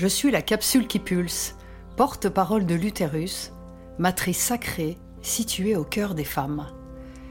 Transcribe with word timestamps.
Je 0.00 0.06
suis 0.06 0.30
la 0.30 0.40
capsule 0.40 0.86
qui 0.86 0.98
pulse, 0.98 1.56
porte-parole 1.96 2.64
de 2.64 2.74
l'utérus, 2.74 3.52
matrice 3.98 4.38
sacrée 4.38 4.96
située 5.20 5.76
au 5.76 5.84
cœur 5.84 6.14
des 6.14 6.24
femmes. 6.24 6.68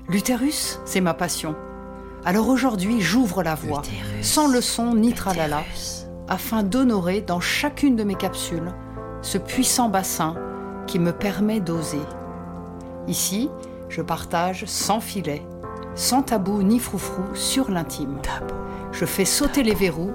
L'utérus, 0.08 0.80
c'est 0.86 1.02
ma 1.02 1.16
passion. 1.16 1.56
Alors 2.26 2.48
aujourd'hui, 2.48 3.02
j'ouvre 3.02 3.42
la 3.42 3.56
voie, 3.56 3.82
sans 4.22 4.48
leçon 4.48 4.94
ni 4.94 5.14
tralala, 5.14 5.64
afin 6.28 6.62
d'honorer 6.62 7.22
dans 7.22 7.40
chacune 7.40 7.96
de 7.96 8.04
mes 8.04 8.14
capsules 8.14 8.72
ce 9.24 9.40
puissant 9.40 9.90
bassin 9.90 10.36
qui 10.86 11.00
me 11.00 11.12
permet 11.12 11.62
d'oser. 11.62 12.06
Ici, 13.08 13.50
je 13.90 14.04
partage 14.04 14.66
sans 14.66 15.00
filet, 15.00 15.42
sans 15.96 16.22
tabou 16.22 16.62
ni 16.62 16.78
froufrou 16.78 17.34
sur 17.34 17.72
l'intime. 17.72 18.20
Je 18.92 19.06
fais 19.06 19.26
sauter 19.26 19.64
les 19.64 19.74
verrous, 19.74 20.14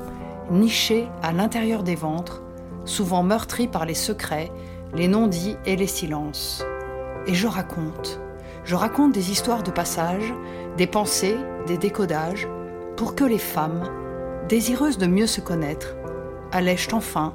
nichés 0.52 1.08
à 1.20 1.32
l'intérieur 1.32 1.82
des 1.82 1.96
ventres, 1.96 2.42
souvent 2.84 3.22
meurtris 3.22 3.68
par 3.68 3.86
les 3.86 3.94
secrets, 3.94 4.50
les 4.94 5.08
non-dits 5.08 5.56
et 5.66 5.76
les 5.76 5.86
silences. 5.86 6.64
Et 7.26 7.34
je 7.34 7.46
raconte. 7.46 8.20
Je 8.64 8.74
raconte 8.74 9.12
des 9.12 9.30
histoires 9.30 9.62
de 9.62 9.70
passage, 9.70 10.32
des 10.76 10.86
pensées, 10.86 11.36
des 11.66 11.78
décodages, 11.78 12.48
pour 12.96 13.14
que 13.14 13.24
les 13.24 13.38
femmes, 13.38 13.90
désireuses 14.48 14.98
de 14.98 15.06
mieux 15.06 15.26
se 15.26 15.40
connaître, 15.40 15.94
allègent 16.52 16.92
enfin 16.92 17.34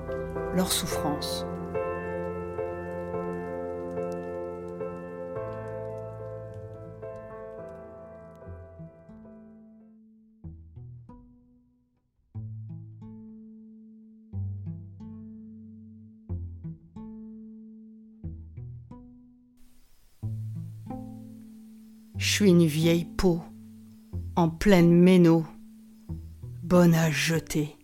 leur 0.56 0.72
souffrance. 0.72 1.46
Je 22.20 22.34
suis 22.34 22.50
une 22.50 22.66
vieille 22.66 23.06
peau, 23.06 23.40
en 24.36 24.50
pleine 24.50 24.92
méno, 24.92 25.46
bonne 26.64 26.94
à 26.94 27.10
jeter. 27.10 27.78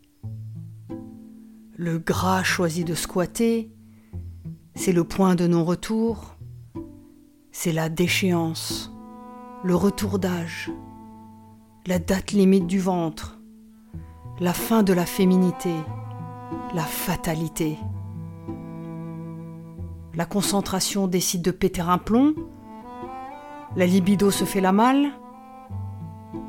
Le 1.77 1.99
gras 1.99 2.43
choisi 2.43 2.83
de 2.83 2.95
squatter, 2.95 3.71
c'est 4.75 4.91
le 4.91 5.05
point 5.05 5.35
de 5.35 5.47
non-retour, 5.47 6.35
c'est 7.53 7.71
la 7.71 7.87
déchéance, 7.87 8.91
le 9.63 9.73
retour 9.73 10.19
d'âge, 10.19 10.69
la 11.87 11.97
date 11.97 12.33
limite 12.33 12.67
du 12.67 12.79
ventre, 12.79 13.39
la 14.41 14.51
fin 14.51 14.83
de 14.83 14.91
la 14.91 15.05
féminité, 15.05 15.73
la 16.73 16.83
fatalité. 16.83 17.77
La 20.13 20.25
concentration 20.25 21.07
décide 21.07 21.41
de 21.41 21.51
péter 21.51 21.81
un 21.81 21.97
plomb, 21.97 22.35
la 23.75 23.85
libido 23.85 24.31
se 24.31 24.45
fait 24.45 24.61
la 24.61 24.71
malle, 24.71 25.11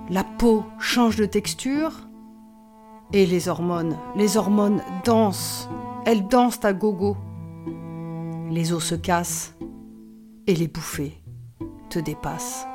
la 0.08 0.22
peau 0.22 0.64
change 0.78 1.16
de 1.16 1.27
texture, 1.27 1.92
et 3.12 3.27
les 3.27 3.48
hormones, 3.48 3.96
les 4.14 4.36
hormones 4.36 4.82
dansent, 5.05 5.69
elles 6.04 6.27
dansent 6.28 6.64
à 6.64 6.72
gogo. 6.72 7.16
Les 8.50 8.72
os 8.72 8.84
se 8.84 8.94
cassent, 8.94 9.54
et 10.47 10.54
les 10.54 10.69
bouffées 10.69 11.20
te 11.91 11.98
dépassent. 11.98 12.66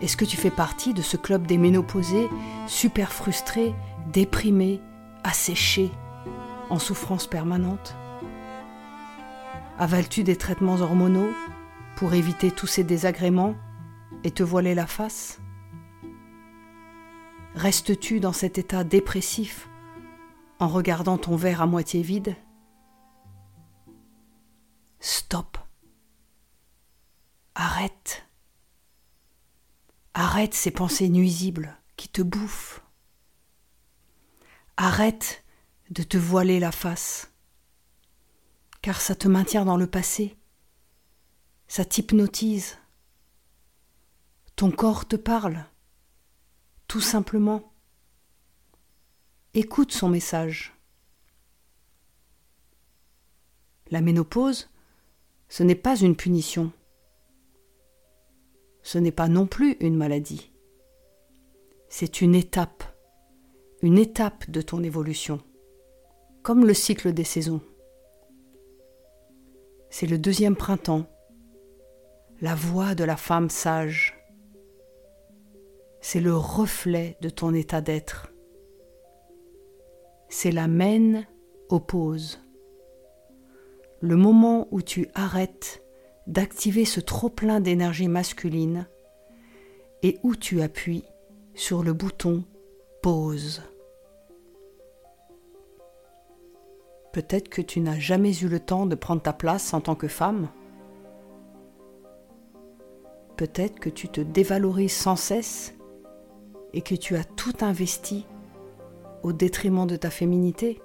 Est-ce 0.00 0.16
que 0.16 0.24
tu 0.24 0.36
fais 0.36 0.50
partie 0.50 0.94
de 0.94 1.02
ce 1.02 1.16
club 1.16 1.46
des 1.46 1.58
ménopausés, 1.58 2.28
super 2.66 3.12
frustrés, 3.12 3.74
déprimés, 4.12 4.80
asséchés, 5.24 5.90
en 6.70 6.78
souffrance 6.78 7.26
permanente? 7.26 7.96
Avales-tu 9.78 10.22
des 10.22 10.36
traitements 10.36 10.80
hormonaux? 10.80 11.30
Pour 11.96 12.14
éviter 12.14 12.50
tous 12.50 12.66
ces 12.66 12.84
désagréments 12.84 13.54
et 14.24 14.30
te 14.30 14.42
voiler 14.42 14.74
la 14.74 14.86
face? 14.86 15.40
Restes-tu 17.54 18.20
dans 18.20 18.32
cet 18.32 18.58
état 18.58 18.82
dépressif 18.82 19.68
en 20.58 20.68
regardant 20.68 21.18
ton 21.18 21.36
verre 21.36 21.62
à 21.62 21.66
moitié 21.66 22.02
vide? 22.02 22.36
Stop. 24.98 25.58
Arrête. 27.54 28.26
Arrête 30.14 30.54
ces 30.54 30.70
pensées 30.70 31.08
nuisibles 31.08 31.76
qui 31.96 32.08
te 32.08 32.22
bouffent. 32.22 32.82
Arrête 34.76 35.44
de 35.90 36.02
te 36.02 36.16
voiler 36.16 36.58
la 36.58 36.72
face, 36.72 37.30
car 38.82 39.00
ça 39.00 39.14
te 39.14 39.28
maintient 39.28 39.64
dans 39.64 39.76
le 39.76 39.86
passé 39.86 40.36
ça 41.74 41.84
t'hypnotise. 41.84 42.78
Ton 44.54 44.70
corps 44.70 45.08
te 45.08 45.16
parle, 45.16 45.64
tout 46.86 47.00
simplement. 47.00 47.72
Écoute 49.54 49.90
son 49.90 50.08
message. 50.08 50.72
La 53.90 54.00
ménopause, 54.00 54.70
ce 55.48 55.64
n'est 55.64 55.74
pas 55.74 55.96
une 55.96 56.14
punition. 56.14 56.70
Ce 58.84 58.98
n'est 58.98 59.10
pas 59.10 59.26
non 59.26 59.48
plus 59.48 59.72
une 59.80 59.96
maladie. 59.96 60.52
C'est 61.88 62.20
une 62.20 62.36
étape, 62.36 62.84
une 63.82 63.98
étape 63.98 64.48
de 64.48 64.62
ton 64.62 64.84
évolution, 64.84 65.42
comme 66.44 66.64
le 66.66 66.74
cycle 66.74 67.12
des 67.12 67.24
saisons. 67.24 67.62
C'est 69.90 70.06
le 70.06 70.18
deuxième 70.18 70.54
printemps 70.54 71.08
la 72.40 72.54
voix 72.54 72.94
de 72.94 73.04
la 73.04 73.16
femme 73.16 73.50
sage. 73.50 74.14
C'est 76.00 76.20
le 76.20 76.36
reflet 76.36 77.16
de 77.20 77.28
ton 77.28 77.54
état 77.54 77.80
d'être. 77.80 78.32
C'est 80.28 80.52
la 80.52 80.68
mène 80.68 81.26
oppose. 81.68 82.40
Le 84.00 84.16
moment 84.16 84.68
où 84.70 84.82
tu 84.82 85.08
arrêtes 85.14 85.82
d'activer 86.26 86.84
ce 86.84 87.00
trop-plein 87.00 87.60
d'énergie 87.60 88.08
masculine 88.08 88.86
et 90.02 90.18
où 90.22 90.36
tu 90.36 90.60
appuies 90.60 91.04
sur 91.54 91.82
le 91.82 91.92
bouton 91.92 92.44
pause. 93.00 93.62
Peut-être 97.12 97.48
que 97.48 97.62
tu 97.62 97.80
n'as 97.80 97.98
jamais 97.98 98.36
eu 98.38 98.48
le 98.48 98.58
temps 98.58 98.86
de 98.86 98.96
prendre 98.96 99.22
ta 99.22 99.32
place 99.32 99.72
en 99.72 99.80
tant 99.80 99.94
que 99.94 100.08
femme. 100.08 100.48
Peut-être 103.36 103.80
que 103.80 103.90
tu 103.90 104.08
te 104.08 104.20
dévalorises 104.20 104.92
sans 104.92 105.16
cesse 105.16 105.74
et 106.72 106.82
que 106.82 106.94
tu 106.94 107.16
as 107.16 107.24
tout 107.24 107.56
investi 107.62 108.26
au 109.22 109.32
détriment 109.32 109.86
de 109.86 109.96
ta 109.96 110.10
féminité. 110.10 110.80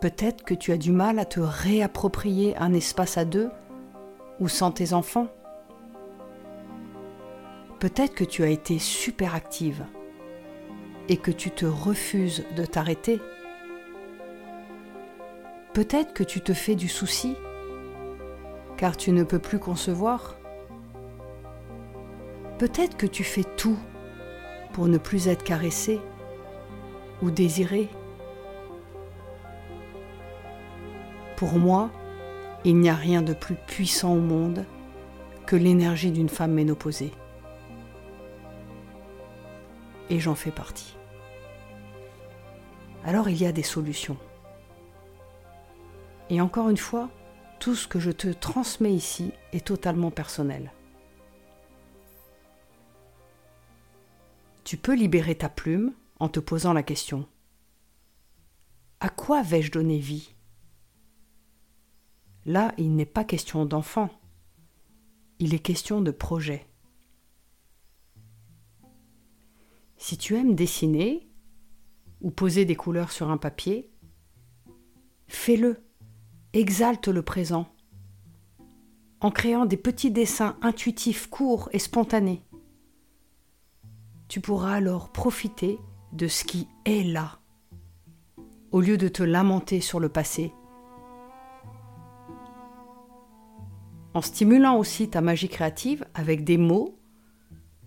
Peut-être 0.00 0.44
que 0.44 0.54
tu 0.54 0.70
as 0.70 0.76
du 0.76 0.92
mal 0.92 1.18
à 1.18 1.24
te 1.24 1.40
réapproprier 1.40 2.56
un 2.58 2.72
espace 2.72 3.18
à 3.18 3.24
deux 3.24 3.50
ou 4.38 4.48
sans 4.48 4.70
tes 4.70 4.92
enfants. 4.92 5.28
Peut-être 7.80 8.14
que 8.14 8.24
tu 8.24 8.44
as 8.44 8.48
été 8.48 8.78
super 8.78 9.34
active 9.34 9.84
et 11.08 11.16
que 11.16 11.30
tu 11.30 11.50
te 11.50 11.66
refuses 11.66 12.44
de 12.56 12.64
t'arrêter. 12.64 13.20
Peut-être 15.72 16.12
que 16.12 16.22
tu 16.22 16.40
te 16.40 16.52
fais 16.52 16.76
du 16.76 16.88
souci 16.88 17.34
car 18.76 18.96
tu 18.96 19.12
ne 19.12 19.24
peux 19.24 19.38
plus 19.38 19.58
concevoir 19.58 20.36
Peut-être 22.58 22.96
que 22.96 23.06
tu 23.06 23.24
fais 23.24 23.44
tout 23.44 23.78
pour 24.72 24.86
ne 24.86 24.98
plus 24.98 25.28
être 25.28 25.42
caressé 25.42 26.00
ou 27.20 27.30
désiré. 27.30 27.88
Pour 31.36 31.58
moi, 31.58 31.90
il 32.64 32.78
n'y 32.78 32.88
a 32.88 32.94
rien 32.94 33.22
de 33.22 33.34
plus 33.34 33.56
puissant 33.56 34.14
au 34.14 34.20
monde 34.20 34.64
que 35.46 35.56
l'énergie 35.56 36.12
d'une 36.12 36.28
femme 36.28 36.52
ménopausée. 36.52 37.12
Et 40.10 40.20
j'en 40.20 40.34
fais 40.34 40.50
partie. 40.50 40.96
Alors 43.04 43.28
il 43.28 43.40
y 43.40 43.46
a 43.46 43.52
des 43.52 43.62
solutions. 43.62 44.16
Et 46.30 46.40
encore 46.40 46.70
une 46.70 46.76
fois, 46.76 47.10
tout 47.58 47.74
ce 47.74 47.88
que 47.88 47.98
je 47.98 48.10
te 48.10 48.28
transmets 48.28 48.94
ici 48.94 49.32
est 49.52 49.66
totalement 49.66 50.10
personnel. 50.10 50.72
Tu 54.64 54.76
peux 54.76 54.94
libérer 54.94 55.36
ta 55.36 55.48
plume 55.48 55.92
en 56.20 56.28
te 56.28 56.40
posant 56.40 56.72
la 56.72 56.82
question 56.82 57.28
À 59.00 59.08
quoi 59.08 59.42
vais-je 59.42 59.70
donner 59.70 59.98
vie? 59.98 60.34
Là, 62.46 62.74
il 62.78 62.94
n'est 62.94 63.06
pas 63.06 63.24
question 63.24 63.64
d'enfant, 63.64 64.10
il 65.38 65.54
est 65.54 65.58
question 65.60 66.00
de 66.00 66.10
projet. 66.10 66.66
Si 69.96 70.18
tu 70.18 70.36
aimes 70.36 70.54
dessiner, 70.54 71.28
ou 72.20 72.30
poser 72.30 72.64
des 72.64 72.74
couleurs 72.74 73.12
sur 73.12 73.30
un 73.30 73.36
papier, 73.36 73.90
fais-le, 75.28 75.82
exalte 76.54 77.08
le 77.08 77.22
présent, 77.22 77.66
en 79.20 79.32
créant 79.32 79.66
des 79.66 79.76
petits 79.76 80.12
dessins 80.12 80.56
intuitifs, 80.62 81.26
courts 81.26 81.68
et 81.72 81.80
spontanés. 81.80 82.44
Tu 84.28 84.40
pourras 84.40 84.74
alors 84.74 85.10
profiter 85.10 85.78
de 86.12 86.28
ce 86.28 86.44
qui 86.44 86.68
est 86.84 87.02
là, 87.02 87.40
au 88.70 88.80
lieu 88.80 88.96
de 88.96 89.08
te 89.08 89.24
lamenter 89.24 89.80
sur 89.80 89.98
le 89.98 90.08
passé. 90.08 90.52
En 94.14 94.22
stimulant 94.22 94.78
aussi 94.78 95.10
ta 95.10 95.20
magie 95.20 95.48
créative 95.48 96.06
avec 96.14 96.44
des 96.44 96.56
mots 96.56 96.96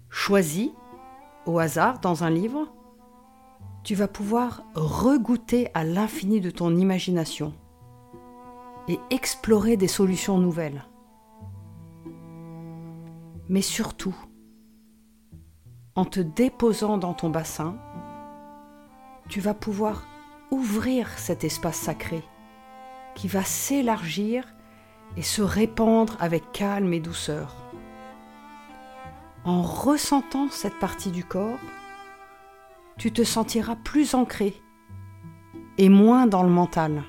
choisis 0.10 0.72
au 1.46 1.58
hasard 1.60 2.00
dans 2.02 2.26
un 2.26 2.30
livre, 2.30 2.68
tu 3.86 3.96
vas 3.96 4.10
pouvoir 4.10 4.66
regoûter 4.76 5.70
à 5.74 5.86
l'infini 5.86 6.42
de 6.42 6.52
ton 6.52 6.76
imagination 6.76 7.54
et 8.88 9.00
explorer 9.10 9.78
des 9.78 9.88
solutions 9.88 10.38
nouvelles. 10.38 10.86
Mais 13.50 13.62
surtout, 13.62 14.16
en 15.96 16.06
te 16.06 16.20
déposant 16.20 16.98
dans 16.98 17.14
ton 17.14 17.30
bassin, 17.30 17.78
tu 19.30 19.40
vas 19.40 19.54
pouvoir 19.54 20.06
ouvrir 20.52 21.10
cet 21.18 21.44
espace 21.44 21.78
sacré 21.78 22.24
qui 23.16 23.28
va 23.28 23.44
s'élargir 23.44 24.46
et 25.16 25.22
se 25.22 25.42
répandre 25.42 26.16
avec 26.20 26.52
calme 26.52 26.94
et 26.94 27.00
douceur. 27.00 27.56
En 29.44 29.62
ressentant 29.62 30.50
cette 30.50 30.78
partie 30.78 31.12
du 31.12 31.24
corps, 31.24 31.60
tu 32.98 33.12
te 33.12 33.24
sentiras 33.24 33.76
plus 33.76 34.14
ancré 34.14 34.62
et 35.78 35.90
moins 35.90 36.28
dans 36.28 36.44
le 36.44 36.50
mental. 36.50 37.04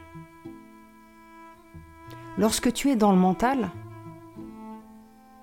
Lorsque 2.38 2.72
tu 2.72 2.90
es 2.90 2.96
dans 2.96 3.10
le 3.10 3.18
mental, 3.18 3.70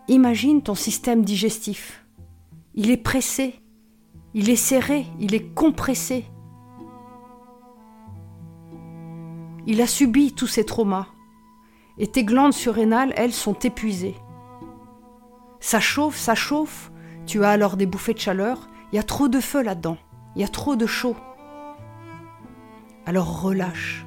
imagine 0.08 0.62
ton 0.62 0.76
système 0.76 1.26
digestif. 1.26 2.06
Il 2.74 2.90
est 2.90 2.98
pressé, 2.98 3.62
il 4.34 4.50
est 4.50 4.56
serré, 4.56 5.06
il 5.20 5.36
est 5.36 5.54
compressé. 5.54 6.26
Il 9.68 9.82
a 9.82 9.88
subi 9.88 10.34
tous 10.34 10.48
ces 10.48 10.66
traumas 10.66 11.08
et 11.98 12.08
tes 12.08 12.24
glandes 12.24 12.54
surrénales, 12.54 13.14
elles, 13.18 13.34
sont 13.34 13.60
épuisées. 13.60 14.16
Ça 15.60 15.80
chauffe, 15.80 16.18
ça 16.18 16.36
chauffe, 16.36 16.92
tu 17.26 17.44
as 17.44 17.50
alors 17.50 17.76
des 17.76 17.86
bouffées 17.86 18.14
de 18.14 18.20
chaleur, 18.20 18.70
il 18.92 18.96
y 18.96 19.00
a 19.00 19.04
trop 19.04 19.28
de 19.28 19.40
feu 19.40 19.62
là-dedans. 19.62 19.98
Il 20.36 20.42
y 20.42 20.46
a 20.46 20.50
trop 20.50 20.76
de 20.76 20.86
chaud. 20.86 21.16
Alors 23.06 23.42
relâche. 23.42 24.06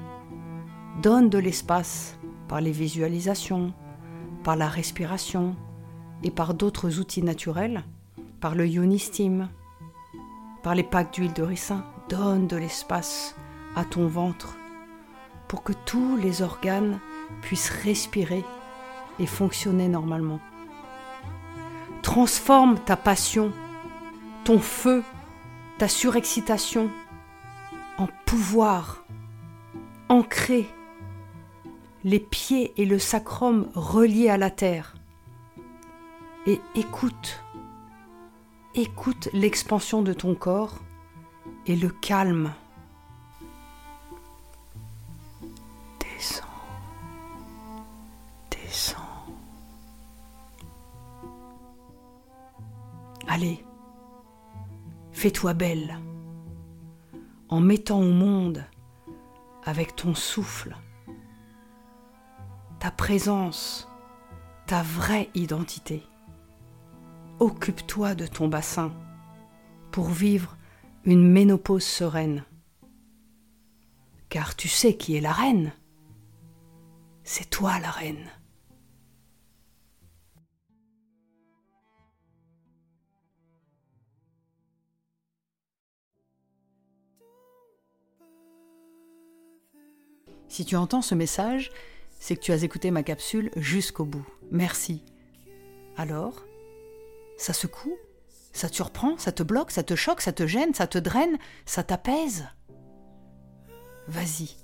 Donne 1.02 1.30
de 1.30 1.38
l'espace 1.38 2.17
par 2.48 2.60
les 2.60 2.72
visualisations, 2.72 3.72
par 4.42 4.56
la 4.56 4.68
respiration 4.68 5.54
et 6.22 6.30
par 6.30 6.54
d'autres 6.54 6.98
outils 6.98 7.22
naturels, 7.22 7.84
par 8.40 8.54
le 8.54 8.66
Steam, 8.98 9.48
par 10.62 10.74
les 10.74 10.82
packs 10.82 11.12
d'huile 11.12 11.32
de 11.32 11.42
ricin. 11.42 11.84
Donne 12.08 12.46
de 12.46 12.56
l'espace 12.56 13.36
à 13.76 13.84
ton 13.84 14.06
ventre 14.06 14.56
pour 15.46 15.62
que 15.62 15.74
tous 15.84 16.16
les 16.16 16.40
organes 16.40 17.00
puissent 17.42 17.68
respirer 17.68 18.44
et 19.18 19.26
fonctionner 19.26 19.88
normalement. 19.88 20.40
Transforme 22.00 22.78
ta 22.78 22.96
passion, 22.96 23.52
ton 24.44 24.58
feu 24.58 25.02
ta 25.78 25.86
surexcitation 25.86 26.90
en 27.98 28.08
pouvoir, 28.26 29.04
ancré, 30.08 30.68
les 32.04 32.20
pieds 32.20 32.72
et 32.76 32.84
le 32.84 32.98
sacrum 32.98 33.68
reliés 33.74 34.28
à 34.28 34.36
la 34.36 34.50
terre. 34.50 34.94
Et 36.46 36.60
écoute, 36.74 37.42
écoute 38.74 39.28
l'expansion 39.32 40.02
de 40.02 40.12
ton 40.12 40.34
corps 40.34 40.78
et 41.66 41.76
le 41.76 41.88
calme. 41.88 42.52
Descends, 46.00 46.44
descends. 48.50 49.26
Allez, 53.26 53.62
Fais-toi 55.18 55.52
belle 55.52 55.98
en 57.48 57.58
mettant 57.58 57.98
au 57.98 58.12
monde 58.12 58.64
avec 59.64 59.96
ton 59.96 60.14
souffle, 60.14 60.76
présence, 62.90 63.88
ta 64.66 64.82
vraie 64.82 65.30
identité. 65.34 66.02
Occupe-toi 67.40 68.14
de 68.14 68.26
ton 68.26 68.48
bassin 68.48 68.92
pour 69.90 70.08
vivre 70.08 70.56
une 71.04 71.26
ménopause 71.26 71.84
sereine. 71.84 72.44
Car 74.28 74.56
tu 74.56 74.68
sais 74.68 74.96
qui 74.96 75.16
est 75.16 75.20
la 75.20 75.32
reine. 75.32 75.72
C'est 77.24 77.48
toi 77.48 77.78
la 77.78 77.90
reine. 77.90 78.28
Si 90.48 90.64
tu 90.64 90.76
entends 90.76 91.02
ce 91.02 91.14
message, 91.14 91.70
c'est 92.18 92.36
que 92.36 92.40
tu 92.40 92.52
as 92.52 92.62
écouté 92.62 92.90
ma 92.90 93.02
capsule 93.02 93.50
jusqu'au 93.56 94.04
bout. 94.04 94.26
Merci. 94.50 95.04
Alors, 95.96 96.44
ça 97.36 97.52
secoue? 97.52 97.96
Ça 98.52 98.68
te 98.68 98.74
surprend? 98.74 99.16
Ça 99.18 99.32
te 99.32 99.42
bloque? 99.42 99.70
Ça 99.70 99.82
te 99.82 99.94
choque? 99.94 100.20
Ça 100.20 100.32
te 100.32 100.46
gêne? 100.46 100.74
Ça 100.74 100.86
te 100.86 100.98
draine? 100.98 101.38
Ça 101.64 101.82
t'apaise? 101.82 102.46
Vas-y, 104.08 104.56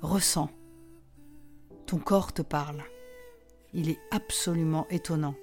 ressens. 0.00 0.50
Ton 1.86 1.98
corps 1.98 2.32
te 2.32 2.42
parle. 2.42 2.82
Il 3.74 3.90
est 3.90 4.00
absolument 4.10 4.86
étonnant. 4.90 5.34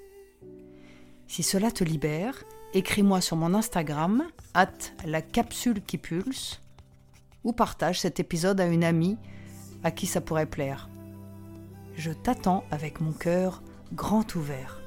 Si 1.28 1.44
cela 1.44 1.72
te 1.72 1.84
libère, 1.84 2.44
écris-moi 2.74 3.22
sur 3.22 3.38
mon 3.38 3.54
Instagram, 3.54 4.28
at 4.54 4.74
la 5.06 5.22
capsule 5.22 5.82
qui 5.82 5.98
pulse, 5.98 6.60
ou 7.44 7.54
partage 7.54 8.02
cet 8.02 8.20
épisode 8.20 8.60
à 8.60 8.66
une 8.66 8.84
amie 8.84 9.18
à 9.84 9.92
qui 9.92 10.08
ça 10.08 10.22
pourrait 10.22 10.46
plaire. 10.46 10.90
Je 11.96 12.12
t'attends 12.12 12.64
avec 12.72 13.02
mon 13.02 13.12
cœur 13.12 13.62
grand 13.94 14.36
ouvert. 14.36 14.83